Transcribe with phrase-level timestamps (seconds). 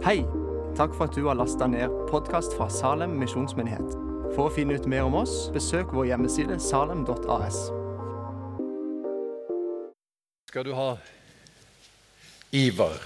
[0.00, 0.22] Hei!
[0.76, 3.90] Takk for at du har lasta ned podkast fra Salem misjonsmyndighet.
[4.32, 7.58] For å finne ut mer om oss, besøk vår hjemmeside salem.as.
[10.48, 10.86] Skal du ha
[12.56, 12.96] Ivar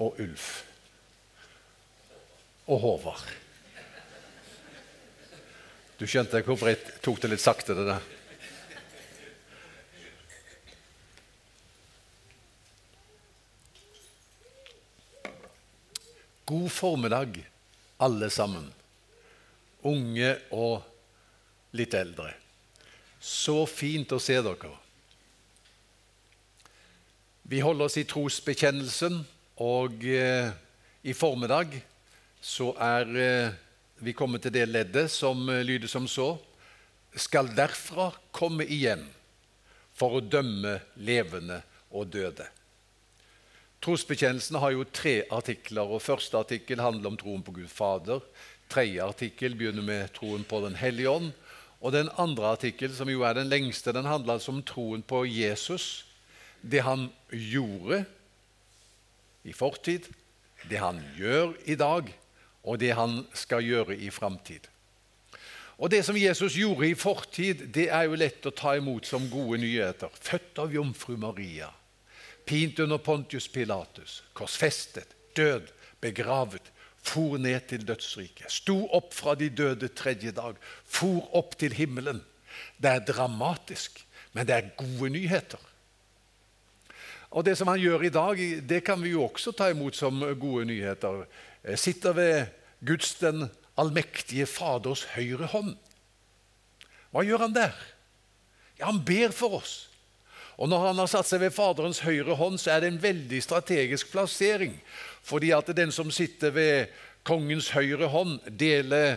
[0.00, 0.48] og Ulf
[2.64, 3.28] og Håvard.
[6.00, 8.08] Du skjønte hvorfor jeg tok det litt sakte, det der?
[16.50, 17.36] God formiddag,
[17.96, 18.64] alle sammen.
[19.86, 20.80] Unge og
[21.78, 22.32] litt eldre.
[23.22, 24.72] Så fint å se dere.
[27.46, 29.22] Vi holder oss i trosbekjennelsen,
[29.62, 30.50] og eh,
[31.06, 31.78] i formiddag
[32.42, 33.56] så er eh,
[34.02, 36.32] vi kommet til det leddet som eh, lyder som så
[37.14, 39.06] Skal derfra komme igjen
[39.94, 42.46] for å dømme levende og døde.
[43.80, 45.88] Trosbekjennelsen har jo tre artikler.
[45.88, 48.20] og Første artikkel handler om troen på Gud Fader.
[48.68, 51.30] Tredje artikkel begynner med troen på Den hellige ånd.
[51.80, 55.24] Og den andre artikkel, som jo er den lengste, den handler altså om troen på
[55.24, 56.04] Jesus.
[56.60, 58.04] Det han gjorde
[59.44, 60.10] i fortid,
[60.68, 62.12] det han gjør i dag,
[62.62, 64.68] og det han skal gjøre i framtid.
[65.78, 69.30] Og Det som Jesus gjorde i fortid, det er jo lett å ta imot som
[69.32, 70.12] gode nyheter.
[70.12, 71.70] Født av jomfru Maria
[72.50, 75.70] pint under Pontius Pilatus, korsfestet, død,
[76.02, 81.72] begravet, for ned til dødsriket, sto opp fra de døde tredje dag, for opp til
[81.72, 82.20] himmelen.
[82.76, 84.02] Det er dramatisk,
[84.34, 85.62] men det er gode nyheter.
[87.30, 90.18] Og Det som han gjør i dag, det kan vi jo også ta imot som
[90.40, 91.22] gode nyheter.
[91.78, 92.46] Sitter ved
[92.84, 93.46] Guds den
[93.78, 95.76] allmektige Faders høyre hånd.
[97.14, 97.76] Hva gjør han der?
[98.78, 99.89] Ja, Han ber for oss.
[100.60, 103.38] Og Når han har satt seg ved Faderens høyre hånd, så er det en veldig
[103.40, 104.74] strategisk plassering.
[105.24, 106.90] Fordi at den som sitter ved
[107.24, 109.16] kongens høyre hånd, deler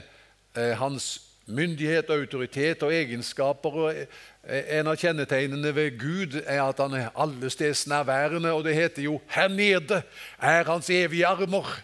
[0.55, 3.75] eh, hans myndighet, autoritet og egenskaper.
[3.75, 8.53] og eh, En av kjennetegnene ved Gud er at han er allestedsnærværende.
[8.55, 10.03] Og det heter jo 'her nede
[10.39, 11.81] er hans evige armer'.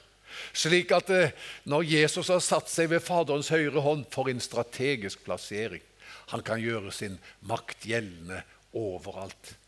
[0.54, 1.32] Slik at eh,
[1.66, 5.82] når Jesus har satt seg ved Faderens høyre hånd, for en strategisk plassering.
[6.32, 8.42] Han kan gjøre sin makt gjeldende
[8.74, 9.59] overalt.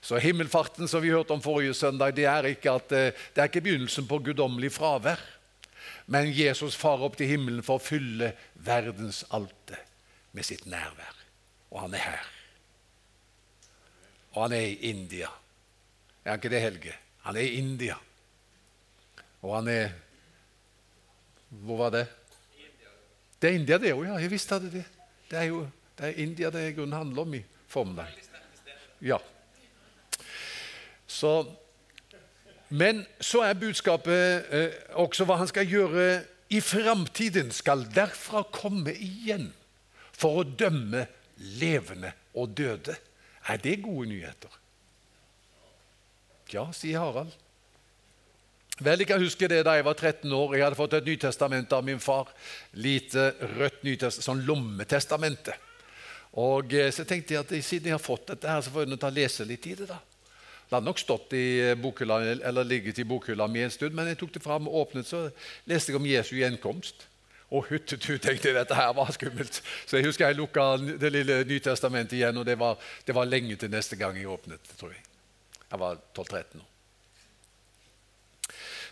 [0.00, 3.50] Så himmelfarten som vi hørte om forrige søndag, det er ikke, at, eh, det er
[3.50, 5.20] ikke begynnelsen på guddommelig fravær.
[6.06, 9.78] Men Jesus farer opp til himmelen for å fylle verdens alte
[10.32, 11.14] med sitt nærvær.
[11.70, 12.26] Og han er her.
[14.34, 15.30] Og han er i India.
[16.24, 16.94] Er han ikke det, Helge?
[17.26, 17.96] Han er i India.
[19.42, 19.88] Og han er
[21.48, 22.08] Hvor var det?
[23.40, 24.16] Det er India, det òg, ja.
[24.18, 24.82] Jeg visste det.
[25.30, 25.60] Det er jo
[25.96, 28.10] det er India det i grunnen handler om i formiddag.
[29.00, 29.18] Ja.
[31.06, 31.46] Så,
[32.68, 36.08] men så er budskapet eh, også hva han skal gjøre
[36.50, 37.52] i framtiden.
[37.54, 39.52] Skal derfra komme igjen
[40.16, 41.06] for å dømme
[41.60, 42.96] levende og døde.
[43.46, 44.62] Er det gode nyheter?
[46.52, 47.34] Ja, sier Harald.
[48.78, 50.54] Vel, Jeg kan huske det da jeg var 13 år.
[50.54, 52.28] Jeg hadde fått et Nytestament av min far.
[52.74, 55.54] Lite rødt nytestament, sånn lommetestamente.
[56.36, 59.00] Og eh, Så tenkte jeg at siden jeg har fått dette, her, så får jeg
[59.00, 59.88] ta lese litt i det.
[59.88, 59.98] da.
[60.66, 62.18] Det hadde nok stått i bokhylla,
[62.48, 65.28] eller ligget i bokhylla mi en stund, men jeg tok det fram og åpnet, så
[65.70, 67.06] leste jeg om Jesu gjenkomst.
[67.54, 69.60] Og huttetu, tenkte jeg, dette her var skummelt.
[69.86, 70.64] Så jeg husker jeg lukka
[70.98, 74.72] det lille Nytestamentet igjen, og det var, det var lenge til neste gang jeg åpnet.
[74.78, 75.04] tror Jeg
[75.70, 76.70] Jeg var 12-13 år.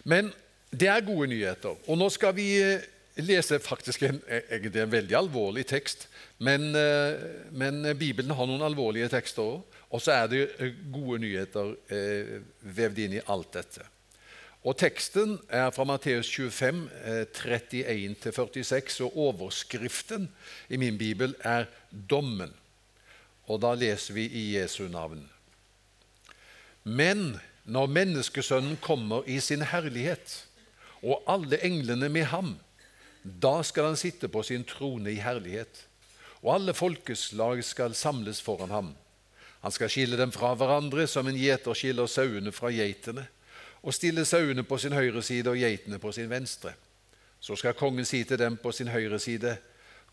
[0.05, 0.33] Men
[0.71, 1.75] det er gode nyheter.
[1.89, 2.87] Og nå skal vi eh,
[3.17, 6.09] lese faktisk en, egentlig en veldig alvorlig tekst.
[6.39, 9.74] Men, eh, men Bibelen har noen alvorlige tekster òg.
[9.95, 13.85] Og så er det eh, gode nyheter eh, vevd inn i alt dette.
[14.65, 20.27] Og Teksten er fra Matteus 25, eh, 31-46, og overskriften
[20.69, 22.57] i min bibel er 'Dommen'.
[23.47, 25.29] Og da leser vi i Jesu navn.
[26.83, 30.47] Men når Menneskesønnen kommer i sin herlighet,
[31.03, 32.57] og alle englene med ham,
[33.23, 35.87] da skal han sitte på sin trone i herlighet,
[36.43, 38.95] og alle folkeslag skal samles foran ham.
[39.65, 43.25] Han skal skille dem fra hverandre som en gjeter skiller sauene fra geitene,
[43.81, 46.75] og stille sauene på sin høyre side og geitene på sin venstre.
[47.41, 49.57] Så skal kongen si til dem på sin høyre side:"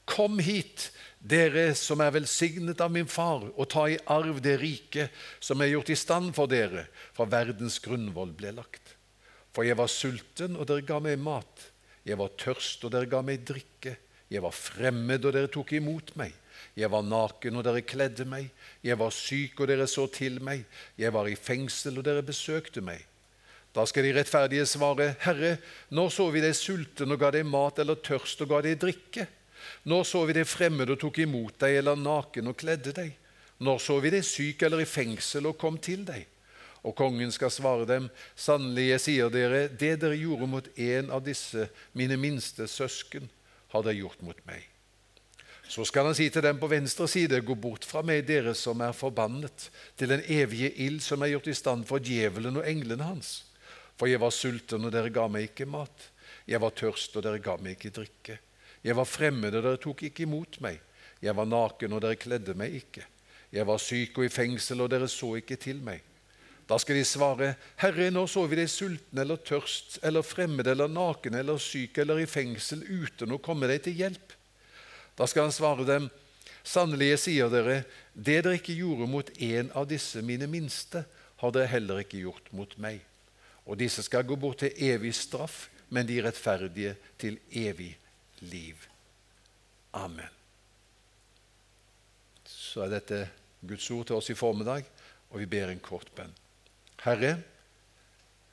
[0.05, 0.89] Kom hit,
[1.19, 5.09] dere som er velsignet av min far, og ta i arv det rike
[5.39, 8.95] som er gjort i stand for dere, fra verdens grunnvoll ble lagt.
[9.53, 11.67] For jeg var sulten, og dere ga meg mat.
[12.03, 13.97] Jeg var tørst, og dere ga meg drikke.
[14.31, 16.33] Jeg var fremmed, og dere tok imot meg.
[16.77, 18.49] Jeg var naken, og dere kledde meg.
[18.83, 20.65] Jeg var syk, og dere så til meg.
[20.99, 23.05] Jeg var i fengsel, og dere besøkte meg.
[23.71, 25.55] Da skal de rettferdige svare, Herre,
[25.95, 29.27] når så vi deg sulten og ga deg mat, eller tørst og ga deg drikke?
[29.87, 33.13] Når så vi deg fremmed og tok imot deg, eller naken og kledde deg?
[33.61, 36.25] Når så vi deg syk eller i fengsel og kom til deg?
[36.81, 41.21] Og kongen skal svare dem, sannelig, jeg sier dere, det dere gjorde mot en av
[41.23, 43.29] disse, mine minste søsken,
[43.71, 44.65] har dere gjort mot meg.
[45.71, 48.81] Så skal han si til dem på venstre side, gå bort fra meg, dere som
[48.83, 53.07] er forbannet, til den evige ild som er gjort i stand for djevelen og englene
[53.07, 53.29] hans.
[53.95, 56.09] For jeg var sulten, og dere ga meg ikke mat.
[56.49, 58.35] Jeg var tørst, og dere ga meg ikke drikke.
[58.83, 60.81] Jeg var fremmed, og dere tok ikke imot meg.
[61.23, 63.05] Jeg var naken, og dere kledde meg ikke.
[63.55, 66.03] Jeg var syk og i fengsel, og dere så ikke til meg.
[66.67, 70.91] Da skal de svare, Herre, nå så vi deg sulten eller tørst eller fremmed eller
[70.91, 74.37] naken eller syk eller i fengsel uten å komme deg til hjelp?
[75.17, 76.09] Da skal han svare dem,
[76.63, 77.81] sannelig, jeg sier dere,
[78.13, 81.05] det dere ikke gjorde mot en av disse mine minste,
[81.41, 83.01] har dere heller ikke gjort mot meg.
[83.65, 87.91] Og disse skal gå bort til evig straff, men de rettferdige til evig
[88.47, 88.77] liv.
[89.97, 90.29] Amen.
[92.47, 93.25] Så er dette
[93.67, 94.85] Guds ord til oss i formiddag,
[95.31, 96.31] og vi ber en kort bønn.
[97.03, 97.35] Herre,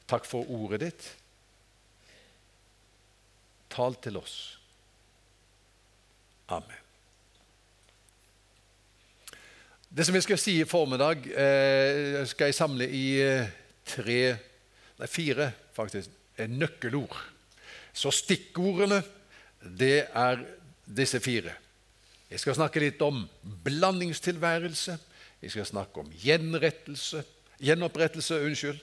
[0.08, 1.08] takk for ordet ditt.
[3.70, 4.57] Tal til oss.
[6.48, 6.76] Amen.
[9.88, 13.50] Det som jeg skal si i formiddag, eh, skal jeg samle i eh,
[13.88, 14.20] tre,
[15.00, 16.12] nei fire faktisk,
[16.48, 17.16] nøkkelord.
[17.92, 19.02] Så stikkordene,
[19.60, 20.44] det er
[20.84, 21.52] disse fire.
[22.30, 23.24] Jeg skal snakke litt om
[23.64, 24.98] blandingstilværelse.
[25.42, 27.24] Jeg skal snakke om gjenrettelse,
[27.60, 28.80] gjenopprettelse, unnskyld,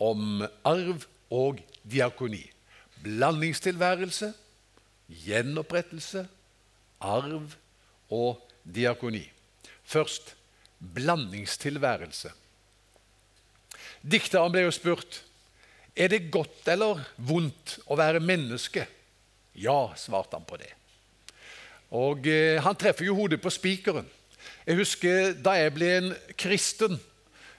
[0.00, 2.44] om arv og diakoni.
[3.02, 4.32] Blandingstilværelse,
[5.24, 6.26] gjenopprettelse
[7.02, 7.56] arv
[8.12, 9.24] og diakoni.
[9.84, 10.34] Først
[10.78, 12.32] blandingstilværelse.
[14.02, 15.22] Dikteren ble jo spurt
[15.92, 18.86] er det godt eller vondt å være menneske.
[19.52, 20.70] Ja, svarte han på det.
[21.92, 24.08] Og eh, Han treffer jo hodet på spikeren.
[24.64, 26.96] Jeg husker da jeg ble en kristen.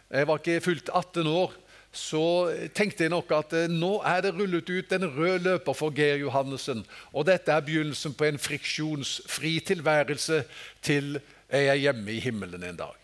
[0.10, 1.54] Jeg var ikke fullt 18 år
[1.94, 5.94] så tenkte jeg nok at eh, nå er det rullet ut en rød løper for
[5.94, 6.81] Geir Johannessen.
[7.13, 10.42] Og dette er begynnelsen på en friksjonsfri tilværelse
[10.81, 11.19] til
[11.54, 12.95] jeg er hjemme i himmelen en dag.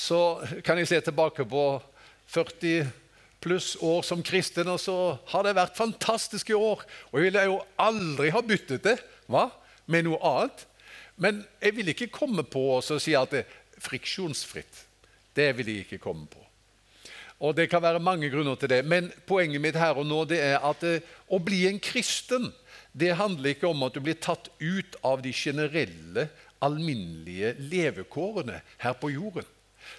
[0.00, 1.64] Så kan jeg se tilbake på
[2.32, 2.88] 40
[3.44, 4.96] pluss år som kristen, og så
[5.28, 6.86] har det vært fantastiske år.
[7.12, 8.96] Og jeg ville jo aldri ha byttet det
[9.28, 9.50] hva?
[9.84, 10.64] med noe annet.
[11.20, 14.80] Men jeg vil ikke komme på å si at det er friksjonsfritt.
[15.36, 16.43] Det vil jeg ikke komme på.
[17.40, 20.38] Og Det kan være mange grunner til det, men poenget mitt her og nå det
[20.40, 22.52] er at eh, å bli en kristen
[22.94, 26.28] det handler ikke om at du blir tatt ut av de generelle,
[26.62, 29.44] alminnelige levekårene her på jorden.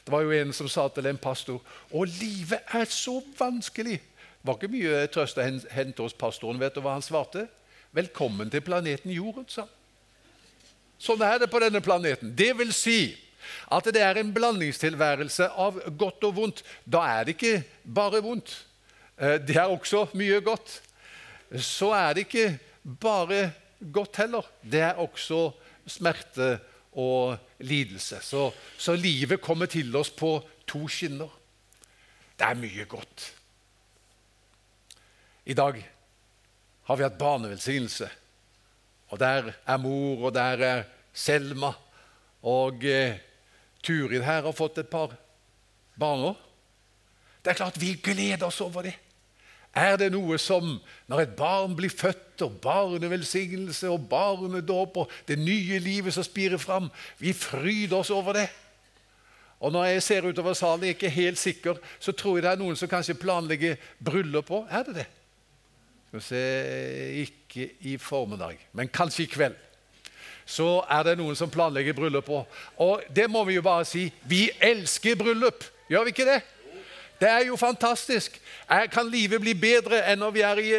[0.05, 1.59] Det var jo en som sa til en pastor
[1.91, 3.99] å livet er så vanskelig.
[3.99, 6.59] Det var ikke mye trøst å hente hos pastoren.
[6.61, 7.49] Vet du hva han svarte?
[7.95, 9.73] Velkommen til planeten Jorden, sa han.
[10.95, 12.31] Sånn er det på denne planeten.
[12.31, 12.99] Det vil si
[13.71, 16.63] at det er en blandingstilværelse av godt og vondt.
[16.85, 18.55] Da er det ikke bare vondt.
[19.17, 20.81] Eh, det er også mye godt.
[21.61, 22.59] Så er det ikke
[23.01, 23.51] bare
[23.93, 24.47] godt heller.
[24.61, 25.49] Det er også
[25.87, 26.57] smerte
[26.95, 28.19] og lidelse.
[28.21, 30.37] Så, så livet kommer til oss på
[30.67, 31.31] to skinner.
[32.35, 33.31] Det er mye godt.
[35.45, 35.77] I dag
[36.85, 38.09] har vi hatt barnevelsignelse.
[39.13, 41.71] Og der er mor, og der er Selma.
[42.41, 43.17] Og eh,
[43.85, 45.13] Turid her har fått et par
[45.99, 46.33] barn.
[47.43, 48.95] Det er klart vi gleder oss over det.
[49.75, 50.77] Er det noe som
[51.11, 56.59] når et barn blir født, og barnevelsignelse og barnedåp og det nye livet som spirer
[56.59, 58.49] fram Vi fryder oss over det.
[59.59, 62.51] Og Når jeg ser utover salen, jeg er ikke helt sikker, så tror jeg det
[62.51, 64.65] er noen som kanskje planlegger bryllup på.
[64.69, 65.05] Er det det?
[66.07, 66.43] Skal vi se
[67.23, 69.55] Ikke i formiddag, men kanskje i kveld
[70.45, 72.29] så er det noen som planlegger bryllup.
[72.77, 74.07] Og det må vi jo bare si.
[74.29, 75.65] Vi elsker bryllup.
[75.89, 76.41] Gjør vi ikke det?
[77.19, 78.41] Det er jo fantastisk.
[78.91, 80.71] Kan livet bli bedre enn når vi er i,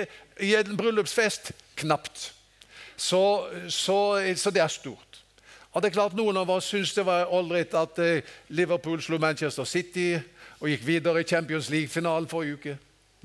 [0.46, 1.52] i en bryllupsfest?
[1.76, 2.32] Knapt.
[2.96, 3.22] Så,
[3.68, 3.98] så,
[4.36, 5.22] så, det er stort.
[5.72, 9.18] Og det er klart Noen av oss syns det var ålreit at eh, Liverpool slo
[9.20, 10.14] Manchester City
[10.60, 12.76] og gikk videre i Champions League-finalen forrige uke.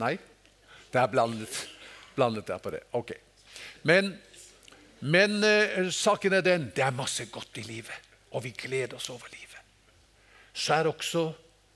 [0.01, 0.17] Nei,
[0.91, 1.61] det er blandet,
[2.15, 2.83] blandet der på det.
[2.91, 3.13] Ok.
[3.87, 4.11] Men
[5.01, 9.09] men eh, saken er den det er masse godt i livet, og vi gleder oss
[9.09, 9.57] over livet.
[10.53, 11.31] Så er det også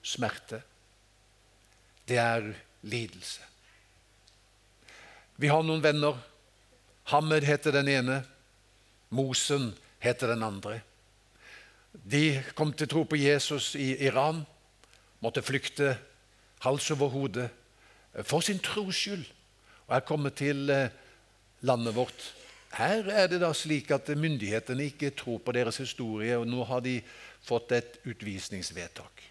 [0.06, 0.62] smerte.
[2.06, 2.52] Det er
[2.86, 3.42] lidelse.
[5.42, 6.20] Vi har noen venner.
[7.10, 8.22] Hammed heter den ene.
[9.10, 9.72] Mosen
[10.04, 10.80] heter den andre.
[11.94, 14.44] De kom til tro på Jesus i Iran,
[15.24, 15.96] måtte flykte
[16.66, 17.48] hals over hode
[18.28, 19.26] for sin tros skyld.
[19.88, 20.90] Og er kommet til eh,
[21.62, 22.34] landet vårt.
[22.76, 26.82] Her er det da slik at myndighetene ikke tror på deres historie, og nå har
[26.84, 26.98] de
[27.46, 29.24] fått et utvisningsvedtak.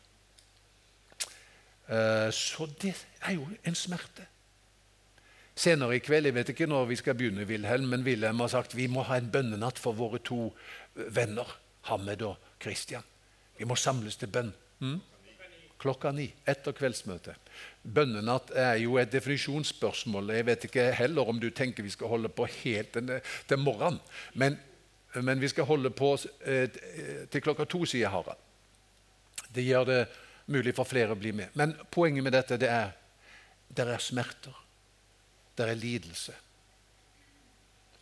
[1.89, 4.25] Eh, så det er jo en smerte.
[5.55, 8.75] Senere i kveld, jeg vet ikke når vi skal begynne, Wilhelm, men Wilhelm har sagt
[8.75, 10.49] vi må ha en bønnenatt for våre to
[10.95, 11.47] venner,
[11.91, 13.05] Hammed og Christian.
[13.59, 14.55] Vi må samles til bønn.
[14.81, 14.99] Mm?
[15.81, 17.51] Klokka ni etter kveldsmøtet.
[17.83, 20.33] Bønnenatt er jo et definisjonsspørsmål.
[20.37, 24.01] Jeg vet ikke heller om du tenker vi skal holde på helt til morgenen.
[24.35, 24.57] Men,
[25.15, 26.15] men, vi skal holde på
[26.47, 26.71] eh,
[27.31, 28.41] til klokka to, sier Harald.
[29.55, 30.01] Det gjør det
[30.51, 31.53] mulig for flere å bli med.
[31.59, 32.95] Men poenget med dette det er
[33.77, 34.55] det er smerter.
[35.59, 36.35] Det er lidelse.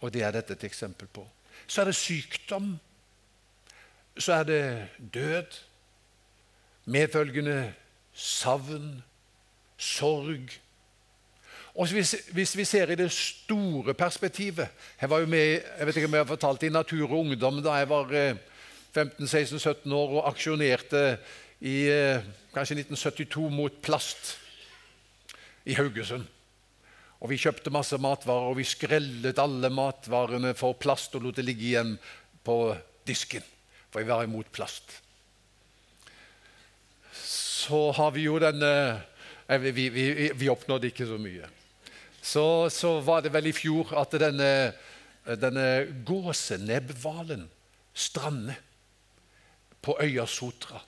[0.00, 1.24] Og det er dette et eksempel på.
[1.66, 2.74] Så er det sykdom.
[4.18, 4.64] Så er det
[5.14, 5.58] død.
[6.84, 7.74] Medfølgende
[8.12, 9.02] savn,
[9.78, 10.50] sorg.
[11.74, 14.68] Og hvis, hvis, vi ser i det store perspektivet
[15.00, 17.62] Jeg var jo med jeg vet ikke om jeg har fortalt i Natur og Ungdom
[17.64, 18.12] da jeg var
[18.92, 21.02] 15-16-17 eh, år og aksjonerte
[21.60, 22.20] i eh,
[22.52, 24.36] kanskje 1972 mot plast
[25.64, 26.26] i Haugesund.
[27.22, 31.44] Og Vi kjøpte masse matvarer, og vi skrellet alle matvarene for plast og lot det
[31.46, 31.94] ligge igjen
[32.44, 32.74] på
[33.06, 33.44] disken,
[33.90, 35.01] for vi var imot plast.
[37.14, 38.72] Så har vi jo denne
[39.48, 41.48] eh, vi, vi, vi, vi oppnådde ikke så mye.
[42.22, 44.72] Så, så, var det vel i fjor at denne,
[45.26, 45.66] denne
[46.06, 47.48] gåsenebbhvalen
[47.94, 48.60] strander
[49.82, 50.80] på øya Sotra.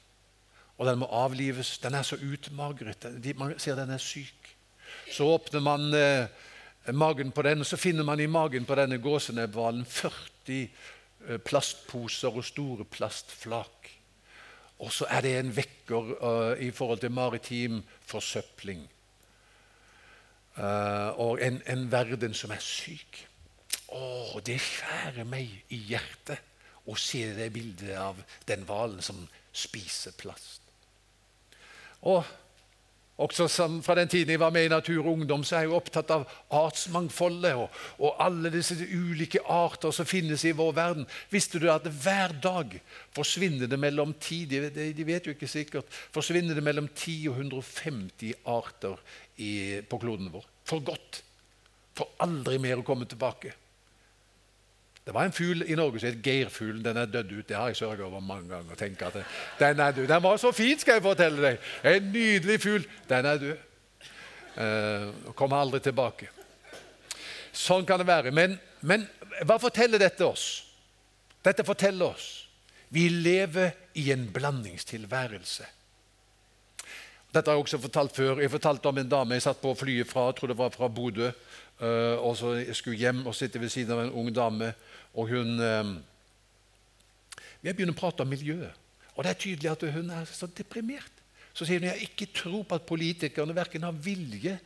[0.78, 1.78] Og den må avlives.
[1.78, 3.06] Den er så utmagret.
[3.36, 4.54] Man ser den er syk.
[5.10, 6.26] Så åpner man eh,
[6.94, 10.60] magen på den, og så finner man i magen på denne gåsenebbhvalen 40
[11.28, 13.73] eh, plastposer og store plastflak.
[14.78, 18.82] Og så er det en vekker uh, i forhold til maritim forsøpling.
[20.56, 23.24] Uh, og en, en, verden som er syk.
[23.94, 26.42] Å, det skjærer meg i hjertet
[26.90, 29.22] å se det bildet av den hvalen som
[29.54, 30.62] spiser plast.
[32.04, 32.24] Og
[33.16, 35.76] også som fra den tiden jeg var med i Natur og Ungdom, så er jeg
[35.76, 37.68] opptatt av artsmangfoldet og,
[38.00, 41.06] og, alle disse ulike arter som finnes i vår verden.
[41.30, 42.74] Visste du at hver dag
[43.14, 47.38] forsvinner det mellom 10 de, de vet jo ikke sikkert, forsvinner det mellom 10 og
[47.38, 48.98] 150 arter
[49.38, 49.52] i,
[49.86, 50.48] på kloden vår.
[50.66, 51.22] For godt.
[51.94, 53.54] For aldri mer å komme tilbake.
[55.04, 56.84] Det var en fugl i Norge som het geirfuglen.
[56.84, 57.48] Den er dødd ut.
[57.48, 58.74] Det har jeg sørget over mange ganger.
[58.74, 59.24] tenker at
[59.58, 60.08] Den er død.
[60.08, 61.58] Den var så fin, skal jeg fortelle deg!
[61.84, 62.86] En nydelig fugl.
[63.08, 63.56] Den er død.
[64.54, 66.30] Uh, kommer aldri tilbake.
[67.52, 68.30] Sånn kan det være.
[68.30, 69.04] Men, men
[69.44, 70.64] hva forteller dette oss?
[71.44, 72.44] Dette forteller oss
[72.94, 75.64] vi lever i en blandingstilværelse.
[77.34, 78.38] Dette har jeg også fortalt før.
[78.38, 80.88] Jeg fortalte om en dame jeg satt på flyet fra jeg tror det var fra
[80.88, 81.32] Bodø.
[81.80, 84.70] Uh, og så skulle hjem og sitte ved siden av en ung dame.
[85.14, 85.94] Og hun uh,
[87.62, 88.72] Vi har begynt å prate om miljøet.
[89.14, 91.22] Og det er tydelig at hun er så deprimert.
[91.54, 94.56] Så sier hun jeg ikke tror på at politikerne verken har vilje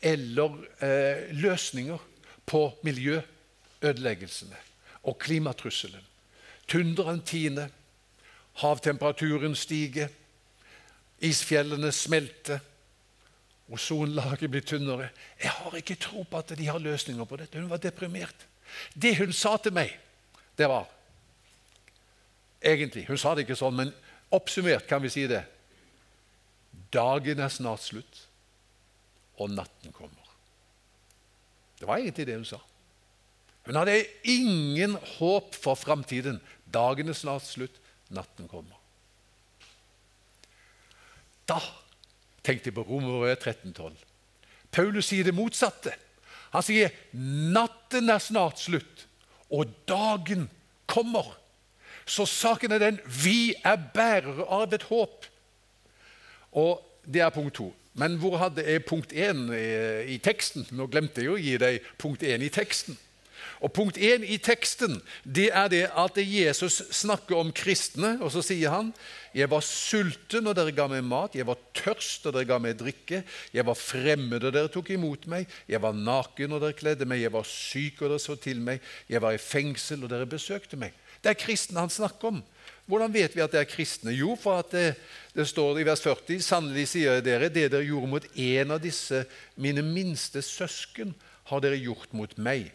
[0.00, 2.06] eller eh, løsninger
[2.48, 4.56] på miljøødeleggelsene
[5.04, 6.00] og klimatrusselen.
[6.68, 7.68] Tundraen tiner,
[8.62, 10.08] havtemperaturen stiger,
[11.24, 12.64] isfjellene smelter.
[13.68, 15.10] Ozonlaget blir tynnere.
[15.42, 17.60] Jeg har ikke tro på at de har løsninger på dette.
[17.60, 18.46] Hun var deprimert.
[18.94, 19.94] Det hun sa til meg,
[20.58, 20.88] det var
[22.58, 23.92] Egentlig, Hun sa det ikke sånn, men
[24.34, 25.44] oppsummert kan vi si det.
[26.90, 28.24] Dagen er snart slutt,
[29.38, 30.26] og natten kommer.
[31.78, 32.58] Det var egentlig det hun sa.
[33.68, 36.40] Hun hadde ingen håp for framtiden.
[36.66, 37.78] Dagen er snart slutt,
[38.10, 38.74] natten kommer.
[41.48, 41.60] Da
[42.44, 43.94] tenkte jeg på Romerbrevet 13,12.
[44.72, 45.94] Paulus sier det motsatte.
[46.54, 49.06] Han sier natten er snart slutt,
[49.52, 50.48] og dagen
[50.88, 51.34] kommer.
[52.08, 55.26] Så saken er den vi er bærere av et håp.
[56.56, 57.68] Og det er punkt to.
[57.98, 59.68] Men hvor hadde jeg punkt én i,
[60.14, 60.68] i teksten?
[60.70, 62.96] Nå glemte jeg å gi deg punkt én i teksten.
[63.60, 68.16] Og Punkt 1 i teksten det er det at Jesus snakker om kristne.
[68.22, 68.92] og Så sier han
[69.36, 71.36] jeg var sulten, og dere ga meg mat.
[71.36, 73.22] Jeg var tørst, og dere ga meg drikke.
[73.54, 75.48] Jeg var fremmed, og dere tok imot meg.
[75.68, 77.22] Jeg var naken, og dere kledde meg.
[77.22, 78.80] Jeg var syk, og dere så til meg.
[79.08, 80.96] Jeg var i fengsel, og dere besøkte meg.
[81.22, 82.42] Det er kristne han snakker om.
[82.88, 84.14] Hvordan vet vi at det er kristne?
[84.16, 84.94] Jo, for at det,
[85.36, 88.80] det står i vers 40.: Sannelig sier jeg dere, det dere gjorde mot en av
[88.80, 89.24] disse
[89.60, 91.12] mine minste søsken,
[91.50, 92.70] har dere gjort mot meg.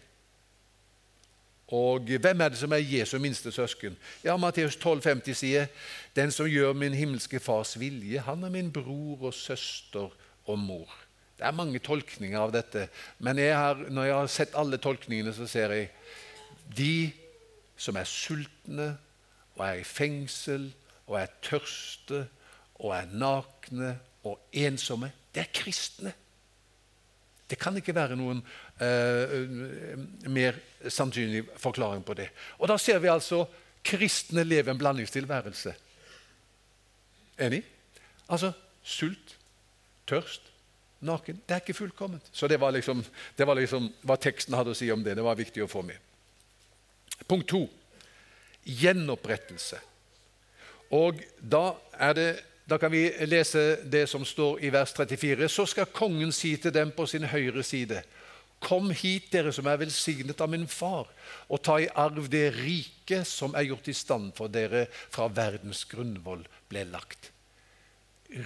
[1.74, 3.96] Og hvem er det som er Jesu minste søsken?
[4.24, 5.72] Ja, Matteus 12,50 sier
[6.14, 10.12] den som gjør min himmelske fars vilje, han er min bror og søster
[10.46, 10.92] og mor.
[11.38, 12.86] Det er mange tolkninger av dette,
[13.18, 15.90] men jeg har, når jeg har sett alle tolkningene, så ser jeg
[16.78, 17.12] de
[17.76, 18.92] som er sultne
[19.56, 20.70] og er i fengsel
[21.08, 22.28] og er tørste
[22.84, 26.14] og er nakne og ensomme, det er kristne.
[27.50, 28.40] Det kan ikke være noen
[28.80, 29.34] uh,
[30.32, 30.58] mer
[30.88, 32.30] sannsynlig forklaring på det.
[32.60, 33.44] Og Da ser vi altså
[33.84, 35.76] kristne leve en blandingstilværelse.
[37.44, 37.64] Enig?
[38.30, 39.36] Altså sult,
[40.08, 40.50] tørst,
[41.04, 41.42] naken.
[41.48, 42.30] Det er ikke fullkomment.
[42.32, 43.04] Så det var liksom,
[43.38, 45.18] det var liksom hva teksten hadde å si om det.
[45.20, 46.00] Det var viktig å få med.
[47.28, 47.66] Punkt to
[48.64, 49.80] gjenopprettelse.
[50.94, 52.28] Og da, er det,
[52.70, 55.50] da, kan vi lese det som står i vers 34.
[55.52, 58.04] Så skal kongen si til dem på sin høyre side.:
[58.64, 61.10] Kom hit, dere som er velsignet av min far,
[61.52, 65.84] og ta i arv det rike som er gjort i stand for dere fra verdens
[65.92, 67.32] grunnvoll ble lagt.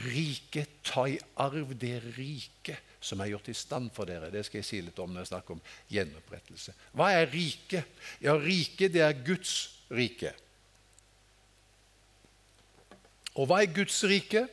[0.08, 4.32] Rike, ta i arv det rike som er gjort i stand for dere.
[4.34, 5.62] Det skal jeg si litt om når jeg snakker om
[5.94, 6.74] gjenopprettelse.
[6.98, 7.86] Hva er rike?
[8.26, 9.54] Ja, rike det er Guds
[9.94, 10.34] rike.
[13.38, 14.48] Og hva er Guds rike?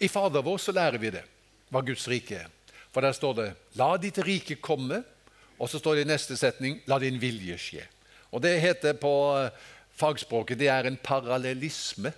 [0.00, 1.24] I Fader vår så lærer vi det,
[1.72, 2.52] hva Guds rike er.
[2.92, 5.04] For der står det 'La ditt rike komme',
[5.58, 7.86] og så står det i neste setning 'La din vilje skje'.
[8.32, 9.50] Og Det heter på eh,
[9.96, 12.12] fagspråket det er en parallellisme,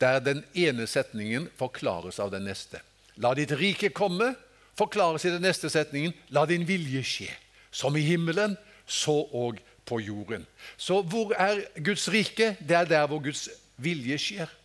[0.00, 2.80] der den ene setningen forklares av den neste.
[3.16, 4.34] La ditt rike komme
[4.76, 7.30] forklares i den neste setningen La din vilje skje,
[7.70, 10.46] som i himmelen, så òg på jorden.
[10.76, 12.56] Så hvor er Guds rike?
[12.60, 14.61] Det er der hvor Guds vilje skjer.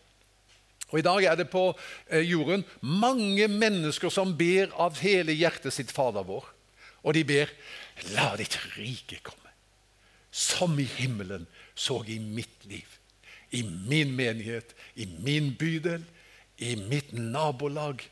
[0.88, 1.70] Og I dag er det på
[2.08, 6.46] eh, jorden mange mennesker som ber av hele hjertet sitt Fader vår.
[7.04, 7.52] Og de ber
[8.14, 9.50] La ditt rike komme,
[10.30, 12.86] som i himmelen, så i mitt liv.
[13.50, 16.04] I min menighet, i min bydel,
[16.62, 18.04] i mitt nabolag,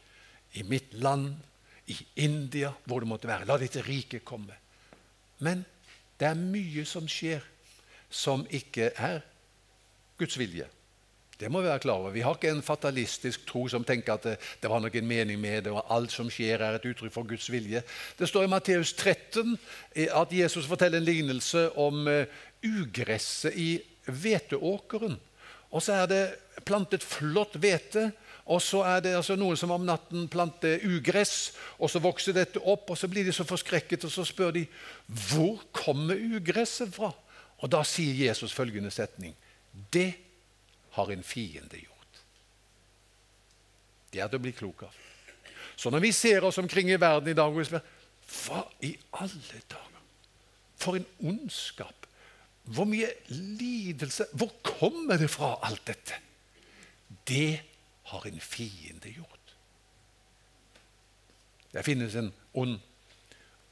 [0.52, 1.36] i mitt land,
[1.86, 3.46] i India, hvor det måtte være.
[3.46, 4.56] La ditt rike komme.
[5.38, 5.62] Men
[6.18, 7.44] det er mye som skjer
[8.10, 9.20] som ikke er
[10.18, 10.66] Guds vilje.
[11.36, 12.14] Det må vi være klar over.
[12.14, 15.66] Vi har ikke en fatalistisk tro som tenker at det, det var noen mening med
[15.66, 17.82] det, og alt som skjer, er et uttrykk for Guds vilje.
[18.16, 19.52] Det står i Matteus 13
[20.16, 22.24] at Jesus forteller en lignelse om uh,
[22.64, 23.70] ugresset i
[24.08, 25.18] hveteåkeren.
[25.76, 26.22] Og så er det
[26.64, 28.08] plantet flott hvete.
[28.46, 32.62] Og så er det altså noen som om natten planter ugress, og så vokser dette
[32.62, 34.62] opp, og så blir de så forskrekket, og så spør de
[35.26, 37.10] hvor kommer ugresset fra?
[37.58, 39.34] Og da sier Jesus følgende setning.
[39.92, 40.12] Det
[40.96, 42.22] har en fiende gjort.
[44.12, 45.02] Det er det å bli klok av.
[45.76, 47.84] Så når vi ser oss omkring i verden i dag og spør
[48.26, 50.02] hva i alle dager?
[50.80, 52.06] For en ondskap!
[52.66, 56.18] Hvor mye lidelse Hvor kommer det fra, alt dette?
[57.26, 57.60] Det
[58.10, 59.54] har en fiende gjort.
[61.72, 62.78] Det finnes en ond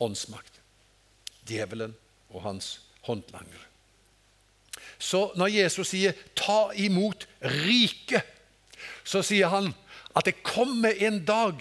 [0.03, 0.61] åndsmakt.
[1.49, 1.95] Djevelen
[2.31, 2.69] og hans
[3.07, 3.74] håndlangere.
[4.99, 8.25] Så når Jesus sier 'ta imot riket',
[9.05, 9.75] så sier han
[10.17, 11.55] at det kommer en dag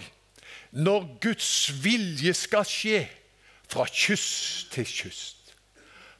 [0.72, 3.08] når Guds vilje skal skje
[3.68, 5.36] fra kyst til kyst.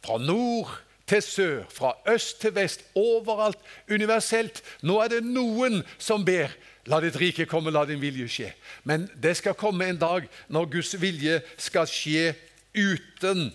[0.05, 0.70] Fra nord
[1.07, 3.59] til sør, fra øst til vest, overalt,
[3.90, 4.62] universelt.
[4.83, 6.48] Nå er det noen som ber
[6.85, 8.50] La ditt rike komme, la din vilje skje.
[8.85, 12.35] Men det skal komme en dag når Guds vilje skal skje
[12.77, 13.46] uten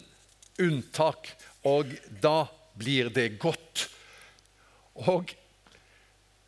[0.58, 1.30] unntak.
[1.62, 1.92] Og
[2.24, 2.48] da
[2.80, 3.88] blir det godt.
[5.06, 5.36] Og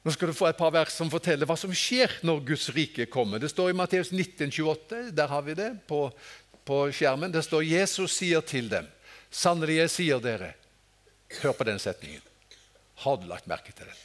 [0.01, 3.05] Nå skal du få et par vers som forteller hva som skjer når Guds rike
[3.13, 3.37] kommer.
[3.37, 6.07] Det står i Matteus 19, 28, der har vi det på,
[6.65, 7.29] på skjermen.
[7.29, 8.87] Det står Jesus sier til dem,
[9.29, 10.55] sannelig jeg sier dere
[11.31, 12.23] Hør på den setningen.
[13.05, 13.99] Har du lagt merke til den?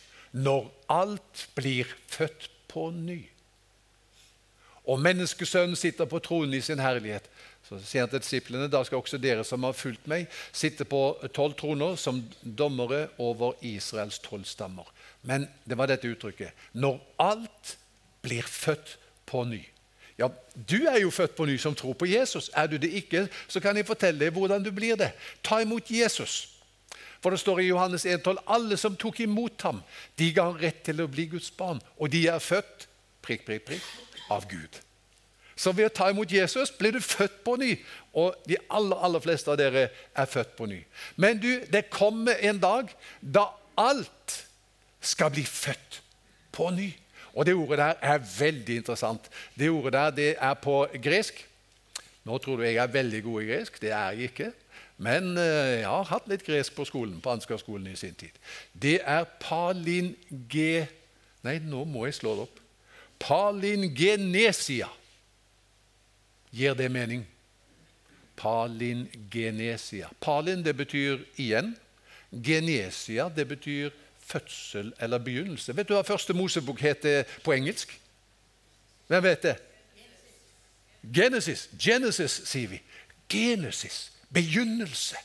[0.47, 3.25] Når alt blir født på ny,
[4.87, 7.27] og menneskesønnen sitter på tronen i sin herlighet,
[7.67, 11.01] så sier han til disiplene da skal også dere som har fulgt meg, sitte på
[11.35, 14.87] tolv troner som dommere over Israels tolv stammer.
[15.27, 17.77] Men det var dette uttrykket når alt
[18.23, 19.65] blir født på ny.
[20.17, 22.51] Ja, Du er jo født på ny som tror på Jesus.
[22.55, 25.11] Er du det ikke, så kan jeg fortelle deg hvordan du blir det.
[25.43, 26.57] Ta imot Jesus.
[27.21, 29.83] For det står i Johannes 1,12.: Alle som tok imot ham,
[30.19, 31.83] de ga rett til å bli Guds barn.
[31.99, 32.89] Og de er født
[33.23, 33.89] prikk, prikk, prikk,
[34.31, 34.81] av Gud.
[35.57, 37.73] Så ved å ta imot Jesus blir du født på ny.
[38.13, 40.83] Og de aller, aller fleste av dere er født på ny.
[41.17, 43.49] Men du, det kommer en dag da
[43.81, 44.37] alt
[45.01, 46.03] skal bli født
[46.53, 46.91] på ny.
[47.37, 49.31] Og det ordet der er veldig interessant.
[49.57, 51.41] Det ordet der det er på gresk.
[52.25, 53.81] Nå tror du jeg er veldig god i gresk.
[53.81, 54.53] Det er jeg ikke.
[54.97, 58.33] Men eh, jeg har hatt litt gresk på skolen, på Ansgar-skolen i sin tid.
[58.73, 60.87] Det er palinge...
[61.45, 62.63] Nei, nå må jeg slå det opp.
[63.23, 64.89] Palingenesia.
[66.53, 67.27] Gir det mening?
[68.37, 70.09] Palingenesia.
[70.21, 71.77] Palin det betyr igjen.
[72.31, 73.91] Genesia det betyr
[74.27, 75.77] fødsel eller begynnelse.
[75.77, 77.95] Vet du hva første Mosebok heter på engelsk?
[79.07, 79.57] Hvem vet det?
[81.15, 81.69] Genesis.
[81.79, 82.81] Genesis, sier vi.
[83.31, 84.11] Genesis.
[84.35, 85.17] Begynnelse.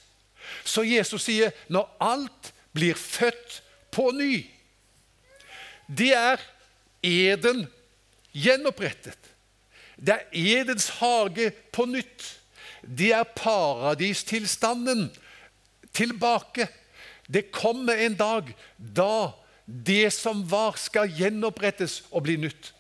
[0.66, 4.46] Så Jesus sier når alt blir født på ny
[5.88, 6.40] Det er
[7.04, 7.66] eden
[8.32, 9.31] gjenopprettet.
[10.06, 12.40] Det er Edens hage på nytt.
[12.82, 15.12] Det er paradistilstanden
[15.94, 16.68] tilbake.
[17.34, 19.32] Det kommer en dag da
[19.66, 22.74] det som var, skal gjenopprettes og bli nytt.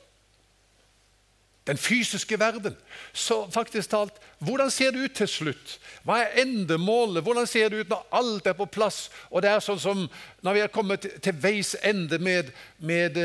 [1.67, 2.75] Den fysiske verden.
[3.13, 5.77] Så faktisk talt, hvordan ser det ut til slutt?
[6.03, 7.23] Hva er endemålet?
[7.23, 9.11] Hvordan ser det ut når alt er på plass?
[9.29, 10.07] Og det er sånn som
[10.41, 13.17] når vi har kommet til veis ende med, med,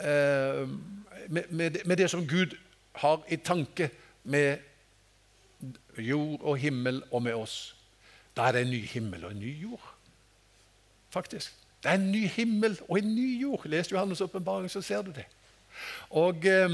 [0.00, 0.64] eh,
[1.28, 2.56] med, med det som Gud
[2.94, 3.90] har i tanke
[4.24, 4.58] med
[5.98, 7.76] jord og himmel og med oss.
[8.36, 9.92] Da er det en ny himmel og en ny jord.
[11.10, 11.54] Faktisk.
[11.82, 13.66] Det er en ny himmel og en ny jord.
[13.66, 15.26] Les Johannes' åpenbaring, så ser du det.
[16.10, 16.70] Og eh,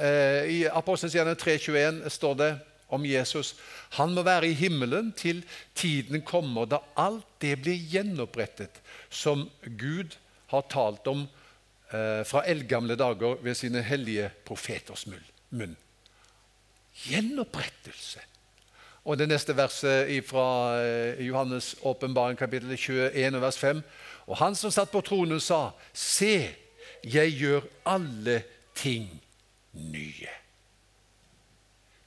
[0.00, 3.54] eh I Apostelens 3,21 står det om Jesus.
[3.90, 8.80] Han må være i himmelen til tiden kommer da alt det blir gjenopprettet
[9.10, 11.26] som Gud har talt om
[11.92, 15.33] eh, fra eldgamle dager ved sine hellige profeters munn.
[17.04, 18.22] Gjenopprettelse.
[19.04, 20.46] Og det neste verset fra
[20.80, 23.82] eh, Johannes' åpenbaring, kapittel 21, vers 5.
[24.26, 26.48] Og han som satt på tronen, sa, Se,
[27.04, 28.42] jeg gjør alle
[28.74, 29.10] ting
[29.72, 30.32] nye.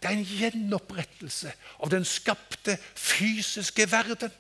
[0.02, 1.52] Det er en gjenopprettelse
[1.84, 4.32] av den skapte fysiske verden.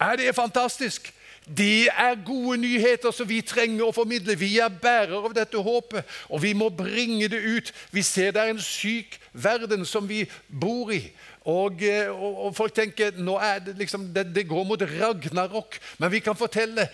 [0.00, 1.12] Er det fantastisk?
[1.46, 4.34] Det er gode nyheter som vi trenger å formidle.
[4.34, 7.70] Vi er bærer av dette håpet, og vi må bringe det ut.
[7.94, 11.04] Vi ser det er en syk verden som vi bor i.
[11.46, 15.78] Og, eh, og, og folk tenker nå er det liksom, det, det går mot ragnarok.
[16.02, 16.88] Men vi kan fortelle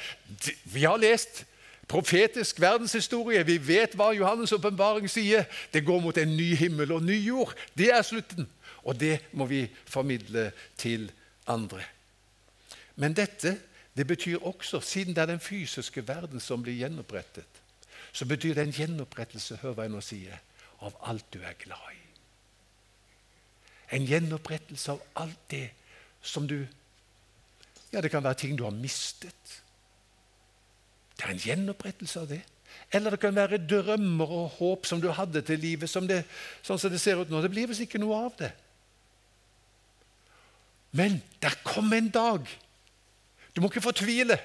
[0.69, 1.47] Vi har lest
[1.89, 3.41] profetisk verdenshistorie.
[3.49, 5.49] Vi vet hva Johannes' åpenbaring sier.
[5.73, 7.57] Det går mot en ny himmel og ny jord.
[7.73, 8.49] Det er slutten.
[8.85, 11.09] Og det må vi formidle til
[11.49, 11.85] andre.
[12.97, 13.57] Men dette
[13.97, 17.61] det betyr også, siden det er den fysiske verden som blir gjenopprettet,
[18.13, 20.39] så betyr det en gjenopprettelse hør hva jeg nå sier,
[20.83, 22.01] av alt du er glad i.
[23.97, 25.69] En gjenopprettelse av alt det
[26.23, 26.65] som du
[27.93, 29.59] Ja, det kan være ting du har mistet.
[31.13, 32.39] Det er en gjenopprettelse av det.
[32.93, 36.23] Eller det kan være drømmer og håp som du hadde til livet, som det,
[36.65, 37.43] sånn som det ser ut nå.
[37.45, 38.49] Det blir visst ikke noe av det.
[40.97, 42.49] Men der kom en dag
[43.55, 44.39] du må ikke fortvile.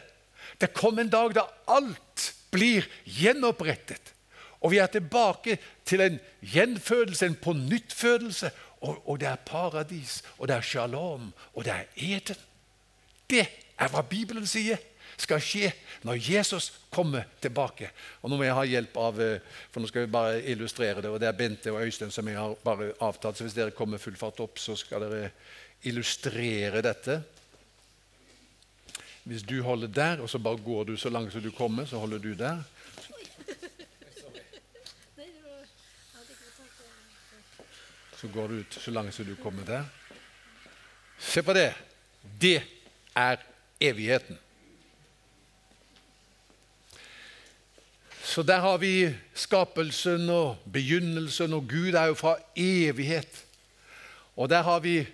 [0.61, 4.13] Det kommer en dag da alt blir gjenopprettet.
[4.61, 8.51] Og vi er tilbake til en gjenfødelse, en pånyttfødelse.
[8.81, 12.43] Og, og det er paradis, og det er shalom, og det er eden.
[13.29, 13.45] Det
[13.77, 14.77] er hva Bibelen sier
[15.17, 15.71] skal skje
[16.05, 17.89] når Jesus kommer tilbake.
[18.21, 19.39] Og Nå må jeg ha hjelp av eh,
[19.73, 21.09] for nå skal vi bare illustrere det.
[21.09, 23.37] og Det er Bente og Øystein som jeg har bare avtalt.
[23.37, 25.31] så Hvis dere kommer full fart opp, så skal dere
[25.89, 27.21] illustrere dette.
[29.27, 31.97] Hvis du holder der, og så bare går du så langt som du kommer, så
[31.97, 32.63] holder du der.
[38.21, 39.83] Så går du ut så langt som du kommer der.
[41.19, 41.73] Se på det.
[42.41, 42.63] Det
[43.15, 43.35] er
[43.79, 44.39] evigheten.
[48.23, 53.45] Så der har vi skapelsen og begynnelsen, og Gud er jo fra evighet.
[54.35, 55.07] Og der har vi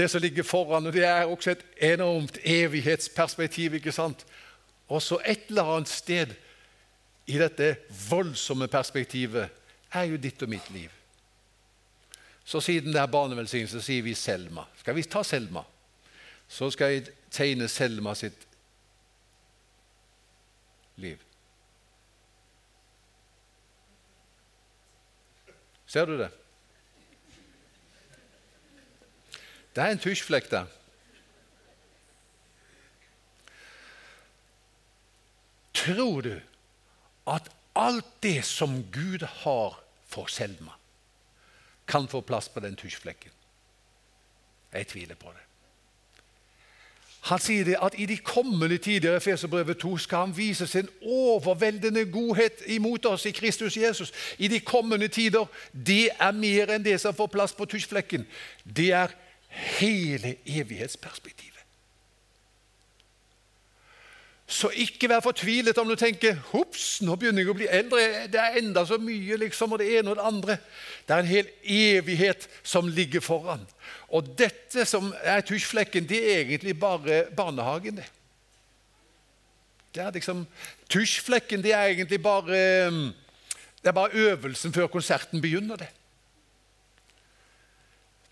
[0.00, 0.86] det som ligger foran.
[0.86, 3.74] og Det er også et enormt evighetsperspektiv.
[3.74, 4.26] ikke sant?
[4.88, 6.34] Og så et eller annet sted
[7.26, 7.76] i dette
[8.08, 9.48] voldsomme perspektivet
[9.92, 10.90] er jo ditt og mitt liv.
[12.44, 14.64] Så siden det er barnevelsignelse, sier vi Selma.
[14.80, 15.62] Skal vi ta Selma?
[16.48, 18.46] Så skal jeg tegne Selma sitt
[20.96, 21.18] liv.
[25.86, 26.30] Ser du det?
[29.74, 30.66] Det er en tusjflekk der.
[35.74, 36.34] Tror du
[37.30, 40.74] at alt det som Gud har for Selma,
[41.88, 43.30] kan få plass på den tusjflekken?
[44.72, 45.46] Jeg tviler på det.
[47.20, 50.88] Han sier det at i de kommende tider i Feserbrevet 2 skal han vise sin
[51.02, 54.12] overveldende godhet imot oss i Kristus Jesus.
[54.38, 58.26] I de kommende tider, Det er mer enn det som får plass på tusjflekken.
[58.64, 59.12] Det er
[59.50, 61.50] hele evighetsperspektivet.
[64.50, 68.06] Så ikke vær fortvilet om du tenker hops, nå begynner jeg å bli eldre.
[68.32, 70.56] Det er enda så mye, liksom, og det ene og det andre.
[71.06, 73.62] Det er en hel evighet som ligger foran.
[74.10, 78.02] Og dette som er tusjflekken, det er egentlig bare barnehagen.
[78.02, 78.08] det.
[79.94, 80.42] Det er liksom,
[80.90, 82.58] Tusjflekken det er egentlig bare,
[83.82, 85.76] det er bare øvelsen før konserten begynner.
[85.76, 85.88] det.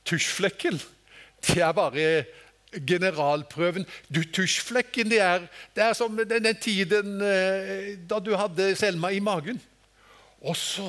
[0.04, 0.80] Tusjflekken
[1.46, 2.24] det er bare
[2.86, 3.86] generalprøven.
[4.12, 5.46] Du, tusjflekken det er,
[5.76, 9.60] det er som den, den tiden eh, da du hadde Selma i magen.
[10.40, 10.86] Og så,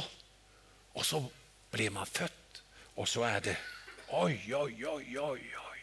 [0.93, 1.23] og så
[1.71, 2.63] blir man født,
[2.95, 3.57] og så er det
[4.09, 5.41] Oi, oi, oi, oi.
[5.61, 5.81] oi.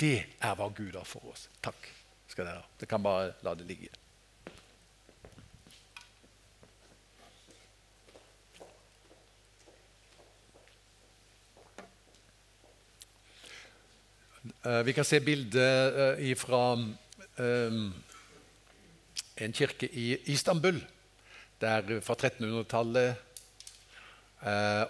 [0.00, 1.50] Det er hva Gud har for oss.
[1.60, 1.84] Takk
[2.32, 2.70] skal dere ha.
[2.80, 3.92] Det kan bare la det ligge.
[14.84, 17.94] Vi kan se bildet eh, fra um,
[19.36, 20.80] en kirke i Istanbul,
[21.60, 23.28] der fra 1300-tallet.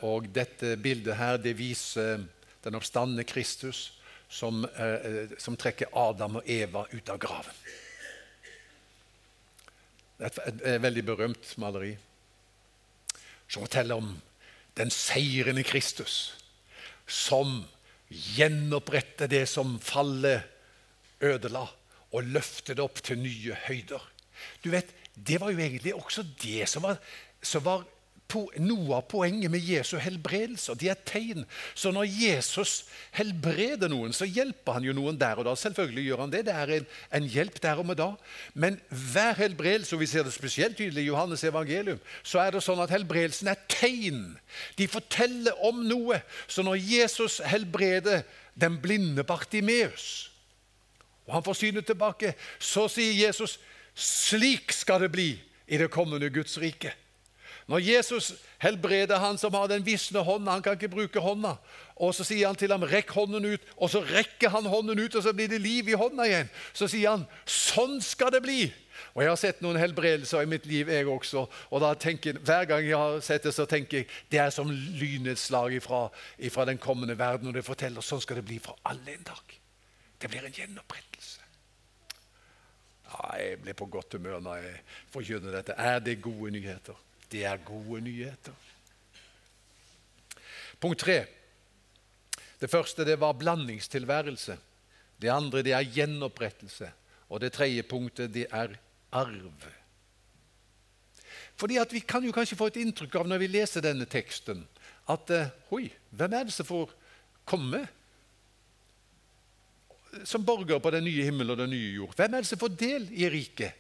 [0.09, 2.23] Og dette bildet her, det viser
[2.65, 3.93] den oppstandende Kristus
[4.33, 4.65] som,
[5.37, 7.59] som, trekker Adam og Eva ut av graven.
[10.17, 11.93] Det er et veldig berømt maleri
[13.45, 14.15] som forteller om
[14.81, 16.39] den seirende Kristus
[17.07, 17.61] som
[18.13, 20.49] gjenopprette det som fallet
[21.23, 21.67] ødela,
[22.13, 24.03] og løfte det opp til nye høyder.
[24.65, 26.97] Du vet, Det var jo egentlig også det som var,
[27.43, 27.83] som var
[28.63, 30.77] noe av poenget med Jesu helbredelser.
[30.79, 31.45] De er tegn.
[31.75, 32.85] Så når Jesus
[33.17, 35.55] helbreder noen, så hjelper han jo noen der og da.
[35.59, 36.45] Selvfølgelig gjør han det.
[36.49, 38.09] Det er en, en hjelp der og med da.
[38.55, 42.65] Men hver helbredelse, og vi ser det spesielt tydelig i Johannes evangelium, så er det
[42.65, 44.25] sånn at helbredelsen er tegn.
[44.79, 46.23] De forteller om noe.
[46.47, 48.25] Så når Jesus helbreder
[48.59, 50.29] den blinde Bartimeus,
[51.27, 53.59] og han får synet tilbake, så sier Jesus
[53.95, 55.31] slik skal det bli
[55.69, 56.93] i det kommende Guds rike.
[57.71, 61.55] Når Jesus helbreder han som har den visne hånda, han kan ikke bruke hånda,
[61.97, 65.15] og så sier han til ham 'rekk hånden ut', og så rekker han hånden ut,
[65.15, 66.51] og så blir det liv i hånda igjen.
[66.73, 68.73] Så sier han 'sånn skal det bli'.
[69.15, 71.47] Og Jeg har sett noen helbredelser i mitt liv, jeg også.
[71.71, 74.71] og da tenker, Hver gang jeg har sett det, så tenker jeg det er som
[74.71, 77.49] lynnedslag ifra, ifra den kommende verden.
[77.49, 79.61] Og det forteller sånn skal det bli for alle en dag.
[80.21, 81.41] Det blir en gjenopprettelse.
[83.13, 84.77] Ja, jeg blir på godt humør når jeg
[85.13, 85.73] forkynner dette.
[85.77, 86.95] Er det gode nyheter?
[87.33, 88.53] Det er gode nyheter.
[90.81, 91.23] Punkt tre.
[92.61, 94.59] Det første det var blandingstilværelse.
[95.23, 96.91] Det andre det er gjenopprettelse.
[97.33, 98.77] Og det tredje punktet det er
[99.13, 99.65] arv.
[101.57, 104.67] Fordi at Vi kan jo kanskje få et inntrykk av når vi leser denne teksten,
[105.09, 105.31] at
[105.71, 106.93] Oi, hvem er det som får
[107.45, 107.87] komme
[110.29, 112.15] som borger på den nye himmel og den nye jord?
[112.17, 113.79] Hvem er det som får del i riket?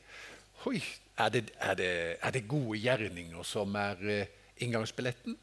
[0.66, 0.80] Oi,
[1.24, 1.90] er det, er, det,
[2.22, 4.26] er det, gode gjerninger som er eh,
[4.64, 5.37] inngangsbilletten?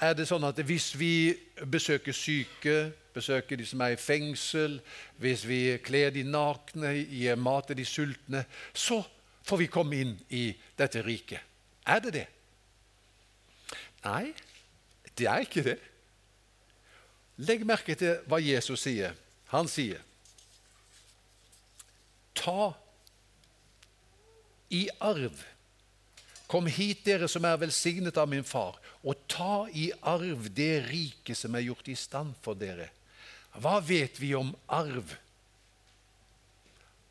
[0.00, 1.34] Er det sånn at hvis vi
[1.68, 4.78] besøker syke, besøker de som er i fengsel,
[5.20, 9.02] hvis vi kler de nakne, gir mat til de sultne, så
[9.46, 11.42] får vi komme inn i dette riket?
[11.86, 12.26] Er det det?
[14.06, 14.32] Nei,
[15.18, 15.78] det er ikke det.
[17.36, 19.16] Legg merke til hva Jesus sier.
[19.52, 20.02] Han sier
[22.36, 22.74] Ta
[24.70, 25.42] i arv.
[26.46, 31.34] Kom hit, dere som er velsignet av min far, og ta i arv det rike
[31.34, 32.90] som er gjort i stand for dere.
[33.56, 35.14] Hva vet vi om arv?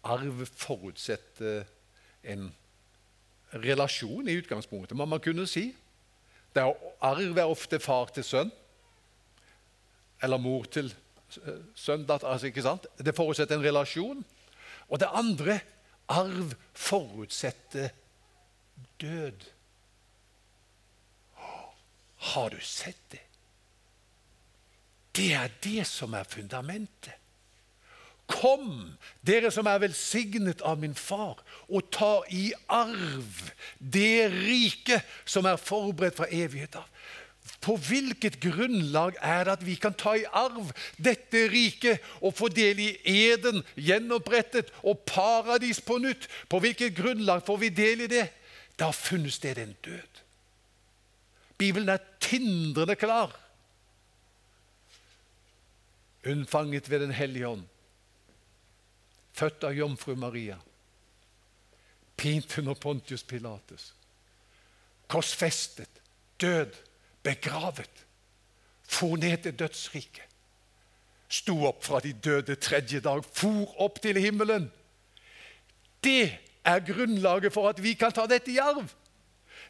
[0.06, 1.66] Arv forutsetter
[2.24, 2.48] en
[3.56, 5.70] relasjon i utgangspunktet, må man kunne si.
[6.56, 6.72] Er,
[7.04, 8.52] arv er ofte far til sønn,
[10.24, 10.94] eller mor til
[11.76, 12.06] sønn.
[12.08, 12.88] Altså, ikke sant?
[12.96, 14.24] Det forutsetter en relasjon.
[14.88, 15.60] Og det andre
[16.08, 17.90] Arv forutsetter
[19.02, 19.46] død.
[22.16, 23.22] Har du sett det?
[25.16, 27.14] Det er det som er fundamentet.
[28.26, 33.44] Kom, dere som er velsignet av min far, og ta i arv
[33.78, 36.90] det riket som er forberedt fra evighet av.
[37.62, 42.50] På hvilket grunnlag er det at vi kan ta i arv dette riket og få
[42.54, 46.28] del i eden gjenopprettet og paradis på nytt?
[46.50, 48.28] På hvilket grunnlag får vi del i det?
[48.78, 50.22] Da har funnet sted en død.
[51.58, 53.32] Bibelen er tindrende klar.
[56.26, 57.64] Unnfanget ved Den hellige ånd.
[59.34, 60.58] Født av jomfru Maria.
[62.18, 63.94] Pint under Pontius Pilatus.
[65.08, 66.02] Korsfestet.
[66.42, 66.74] Død
[67.26, 68.06] begravet,
[68.86, 70.24] for ned til dødsriket.
[71.28, 74.70] sto opp fra de døde tredje dag, for opp til himmelen.
[76.04, 78.86] Det er grunnlaget for at vi kan ta dette i arv.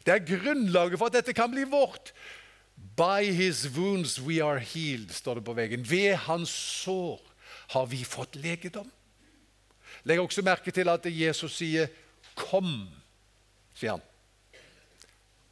[0.06, 2.12] Det er grunnlaget for at dette kan bli vårt.
[2.96, 5.90] By his wounds we are healed, står det på veggen.
[5.90, 7.20] Ved hans sår
[7.72, 8.90] har vi fått legedom.
[10.04, 11.88] Legg også merke til at Jesus sier
[12.36, 12.88] 'kom',
[13.74, 14.02] sier han.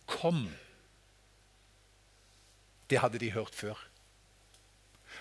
[0.06, 0.48] Kom.
[2.94, 3.74] Det hadde de hørt før.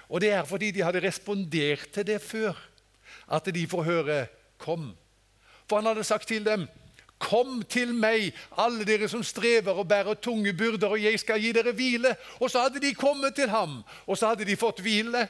[0.10, 2.54] Og det er fordi de hadde respondert til det før,
[3.34, 4.28] at de får høre
[4.62, 4.94] 'kom'.
[5.70, 6.68] For han hadde sagt til dem
[7.20, 11.52] Kom til meg, alle dere som strever og bærer tunge byrder, og jeg skal gi
[11.52, 12.16] dere hvile.
[12.40, 15.28] Og så hadde de kommet til ham, og så hadde de fått hvile.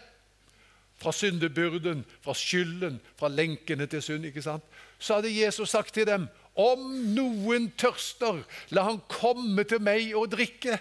[0.97, 4.25] Fra syndebyrden, fra skylden, fra lenkene til synd.
[4.25, 4.63] ikke sant?
[4.99, 6.79] Så hadde Jesus sagt til dem, om
[7.13, 10.79] noen tørster, la han komme til meg og drikke.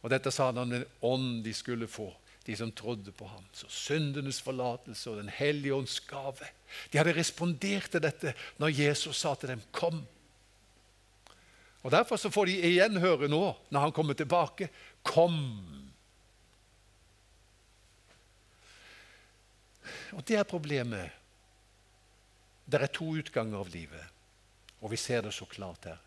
[0.00, 2.08] Og dette sa han om den ånd de skulle få,
[2.46, 3.44] de som trodde på ham.
[3.52, 6.48] Så syndenes forlatelse og Den hellige ånds gave.
[6.90, 10.06] De hadde respondert til dette når Jesus sa til dem 'kom'.
[11.82, 14.68] Og Derfor så får de igjen høre nå, når han kommer tilbake,
[15.04, 15.90] 'kom'.
[20.12, 21.10] Og Det er problemet.
[22.70, 24.04] Det er to utganger av livet,
[24.80, 25.98] og vi ser det så klart her.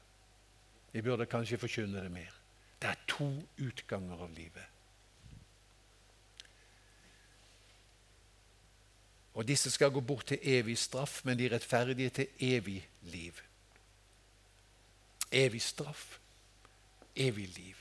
[0.91, 2.42] Vi burde kanskje forkynne det mer.
[2.83, 3.29] Det er to
[3.63, 4.65] utganger av livet.
[9.33, 13.39] Og disse skal gå bort til evig straff, men de rettferdige til evig liv.
[15.31, 16.19] Evig straff,
[17.15, 17.79] evig liv.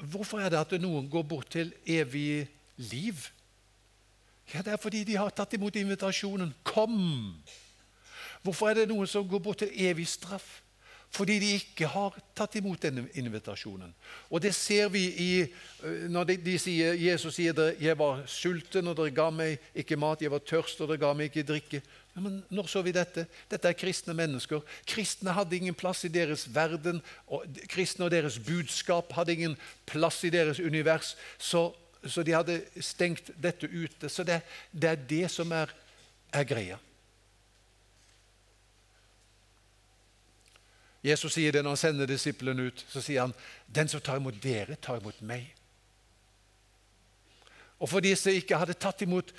[0.00, 3.28] Hvorfor er det at noen går bort til evig liv?
[4.54, 6.54] Ja, Det er fordi de har tatt imot invitasjonen.
[6.64, 7.42] Kom!
[8.42, 10.62] Hvorfor er det noen som går bort til evig straff?
[11.16, 13.92] Fordi de ikke har tatt imot denne invitasjonen.
[14.28, 15.30] Og Det ser vi i,
[15.82, 19.58] øh, når de, de sier, Jesus sier at 'jeg var sulten, og dere ga meg
[19.74, 21.80] ikke mat', 'jeg var tørst, og dere ga meg ikke drikke'.
[22.14, 23.26] Men Når så vi dette?
[23.50, 24.60] Dette er kristne mennesker.
[24.86, 27.02] Kristne hadde ingen plass i deres verden.
[27.26, 31.16] og Kristne og deres budskap hadde ingen plass i deres univers.
[31.38, 31.74] Så,
[32.06, 34.08] så de hadde stengt dette ute.
[34.08, 34.40] Så det,
[34.72, 35.66] det er det som er,
[36.32, 36.78] er greia.
[41.06, 42.84] Jesus sier det når han sender disiplene ut.
[42.88, 43.34] Så sier han,
[43.66, 45.54] 'Den som tar imot dere, tar imot meg'.
[47.78, 49.34] Og for de som ikke hadde tatt imot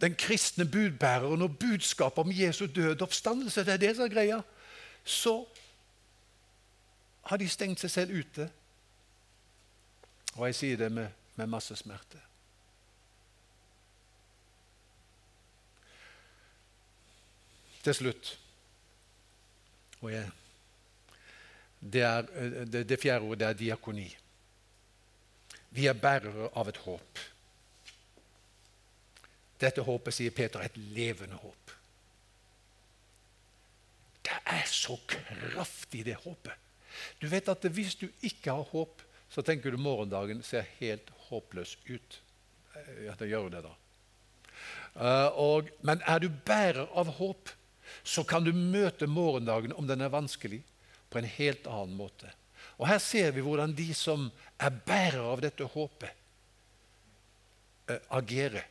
[0.00, 4.42] den kristne budbæreren og budskapet om Jesu død oppstandelse, det er det som er greia,
[5.04, 5.46] så
[7.24, 8.50] har de stengt seg selv ute.
[10.36, 12.20] Og jeg sier det med, med masse smerte.
[17.82, 18.38] Til slutt
[20.00, 20.30] og jeg
[21.92, 24.08] det, er, eh, det, det fjerde ordet er diakoni.
[25.76, 27.24] Vi er bærere av et håp.
[29.60, 31.72] Dette håpet, sier Peter, er et levende håp.
[34.26, 36.64] Det er så kraftig, det håpet.
[37.20, 41.76] Du vet at Hvis du ikke har håp, så tenker du morgendagen ser helt håpløs
[41.88, 42.20] ut.
[42.74, 43.74] Eh, ja, det gjør det, da.
[44.96, 47.50] Uh, og, men er du bærer av håp,
[48.06, 50.62] så kan du møte morgendagen om den er vanskelig
[51.10, 52.30] på en helt annen måte.
[52.76, 54.28] Og Her ser vi hvordan de som
[54.60, 56.24] er bærere av dette håpet,
[57.90, 58.66] uh, agerer.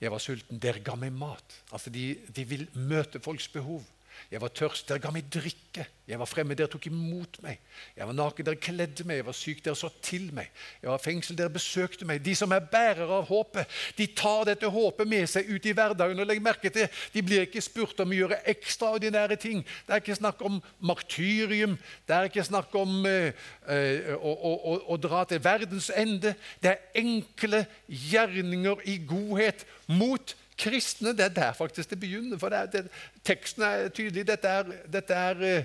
[0.00, 1.60] Jeg var sulten, dere ga meg mat.
[1.72, 3.84] Altså de, de vil møte folks behov.
[4.30, 5.84] Jeg var tørst, dere ga meg drikke.
[6.06, 7.58] Jeg var fremme, dere tok imot meg.
[7.96, 9.20] Jeg var naken, dere kledde meg.
[9.20, 10.50] Jeg var syk, dere så til meg.
[10.82, 12.22] Jeg var fengsel, dere besøkte meg.
[12.26, 16.22] De som er bærere av håpet, de tar dette håpet med seg ut i hverdagen.
[16.22, 19.64] og legg merke til, De blir ikke spurt om å gjøre ekstraordinære ting.
[19.86, 21.78] Det er ikke snakk om martyrium.
[22.06, 23.30] Det er ikke snakk om uh,
[23.66, 26.34] uh, å, å, å dra til verdens ende.
[26.62, 31.12] Det er enkle gjerninger i godhet mot kristne.
[31.16, 32.38] Det er der faktisk det begynner.
[32.38, 32.88] for det er, det,
[33.24, 34.26] Teksten er tydelig.
[34.26, 35.64] Dette er, dette er, eh,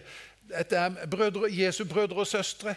[0.50, 2.76] dette er brødre, Jesu brødre og søstre.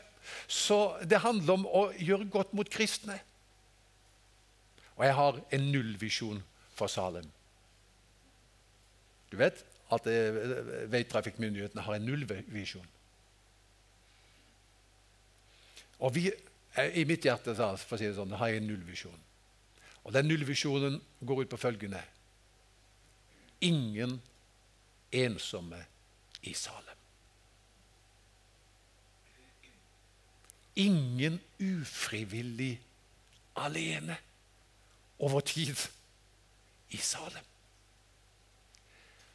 [0.48, 3.20] Så det handler om å gjøre godt mot kristne.
[4.96, 6.42] Og jeg har en nullvisjon
[6.74, 7.26] for Salem.
[9.32, 12.86] Du vet at eh, veitrafikkmyndighetene har en nullvisjon.
[15.98, 16.30] Og vi,
[16.76, 19.20] eh, I mitt hjerte for å si det sånn, har jeg en nullvisjon.
[20.04, 22.02] Og Den nullvisjonen går ut på følgende
[23.60, 24.22] Ingen
[25.12, 25.78] ensomme
[26.42, 26.98] i Salem.
[30.76, 32.80] Ingen ufrivillig
[33.56, 34.16] alene
[35.18, 35.76] over tid
[36.90, 37.44] i Salem.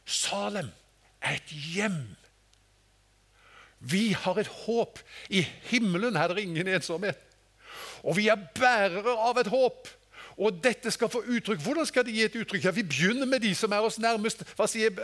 [0.04, 0.68] Salem
[1.20, 2.16] er et hjem.
[3.80, 4.98] Vi har et håp.
[5.30, 7.18] I himmelen er det ingen ensomhet.
[8.02, 9.88] Og vi er bærere av et håp.
[10.40, 11.60] Og dette skal få uttrykk.
[11.60, 12.64] Hvordan skal det gi et uttrykk?
[12.64, 14.40] Ja, Vi begynner med de som er oss nærmest.
[14.56, 14.94] Hva sier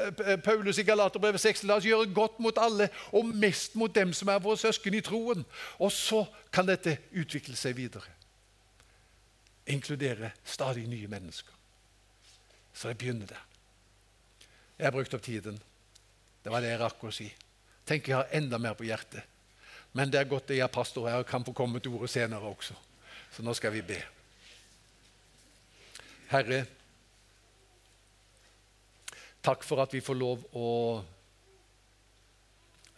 [0.44, 1.64] Paulus i Galaterbrevet 6?
[1.68, 5.02] La oss gjøre godt mot alle, og mest mot dem som er våre søsken i
[5.04, 5.44] troen.
[5.78, 8.08] Og så kan dette utvikle seg videre.
[9.66, 11.52] Inkludere stadig nye mennesker.
[12.72, 13.44] Så det begynner der.
[14.78, 15.60] Jeg har brukt opp tiden.
[16.44, 17.28] Det var det jeg rakk å si.
[17.84, 19.20] Tenk jeg har enda mer på hjertet.
[19.92, 22.40] Men det er godt jeg er pastor her og kan få komme til ordet senere
[22.40, 22.74] også.
[23.36, 24.15] Så nå skal vi be.
[26.30, 26.64] Herre,
[29.42, 30.70] takk for at vi får lov å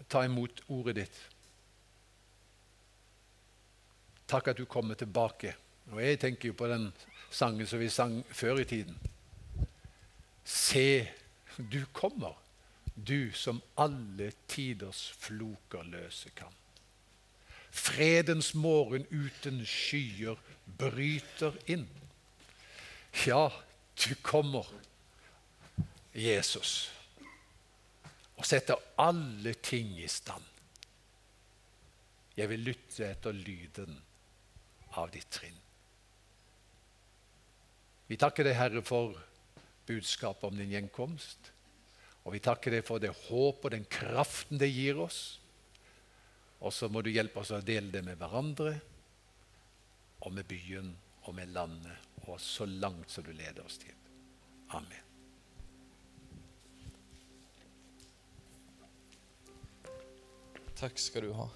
[0.08, 1.18] ta imot ordet ditt.
[4.28, 5.54] Takk at du kommer tilbake.
[5.92, 6.90] Og Jeg tenker jo på den
[7.30, 8.96] sangen som vi sang før i tiden.
[10.44, 11.08] Se,
[11.56, 12.36] du kommer,
[12.94, 16.52] du som alle tiders floker løse kan.
[17.70, 20.40] Fredens morgen uten skyer
[20.80, 21.86] bryter inn.
[23.12, 23.52] Ja,
[23.98, 24.66] du kommer,
[26.12, 26.90] Jesus,
[28.38, 30.44] og setter alle ting i stand.
[32.38, 33.96] Jeg vil lytte etter lyden
[34.98, 35.56] av ditt trinn.
[38.08, 39.16] Vi takker deg, Herre, for
[39.88, 41.50] budskapet om din gjenkomst.
[42.24, 45.40] Og vi takker deg for det håp og den kraften det gir oss.
[46.60, 48.74] Og så må du hjelpe oss å dele det med hverandre
[50.24, 50.90] og med byen
[51.28, 53.92] og med landet og så langt som du leder oss til.
[54.76, 55.04] Amen.
[60.78, 61.48] Takk skal du ha.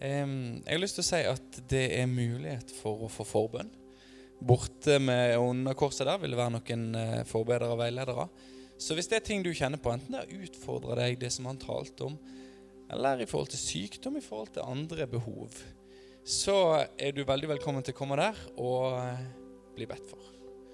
[0.00, 3.72] jeg har lyst til å si at det er mulighet for å få forbønn.
[4.40, 8.28] Borte med under korset der vil det være noen uh, forbedere og veiledere.
[8.80, 11.58] Så hvis det er ting du kjenner på, enten det utfordrer deg, det som han
[11.60, 12.16] talte om,
[12.90, 15.58] eller i forhold til sykdom, i forhold til andre behov,
[16.24, 19.24] så er du veldig velkommen til å komme der og uh,
[19.76, 20.39] bli bedt for.